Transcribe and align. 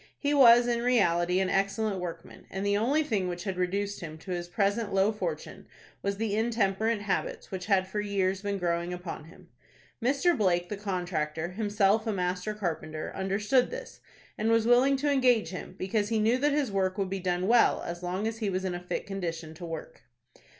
He 0.17 0.33
was 0.33 0.65
in 0.65 0.81
reality 0.81 1.39
an 1.39 1.51
excellent 1.51 1.99
workman, 1.99 2.47
and 2.49 2.65
the 2.65 2.75
only 2.75 3.03
thing 3.03 3.27
which 3.27 3.43
had 3.43 3.55
reduced 3.55 3.99
him 3.99 4.17
to 4.17 4.31
his 4.31 4.47
present 4.47 4.91
low 4.91 5.11
fortune 5.11 5.67
was 6.01 6.17
the 6.17 6.35
intemperate 6.35 7.01
habits 7.01 7.51
which 7.51 7.67
had 7.67 7.87
for 7.87 8.01
years 8.01 8.41
been 8.41 8.57
growing 8.57 8.93
upon 8.93 9.25
him. 9.25 9.49
Mr. 10.03 10.35
Blake, 10.35 10.69
the 10.69 10.75
contractor, 10.75 11.49
himself 11.49 12.07
a 12.07 12.11
master 12.11 12.55
carpenter, 12.55 13.11
understood 13.15 13.69
this, 13.69 13.99
and 14.39 14.49
was 14.49 14.65
willing 14.65 14.97
to 14.97 15.11
engage 15.11 15.49
him, 15.49 15.75
because 15.77 16.09
he 16.09 16.17
knew 16.17 16.39
that 16.39 16.51
his 16.51 16.71
work 16.71 16.97
would 16.97 17.09
be 17.11 17.19
done 17.19 17.47
well 17.47 17.83
as 17.83 18.01
long 18.01 18.27
as 18.27 18.39
he 18.39 18.49
was 18.49 18.65
in 18.65 18.73
a 18.73 18.79
fit 18.81 19.05
condition 19.05 19.53
to 19.53 19.67
work. 19.67 20.01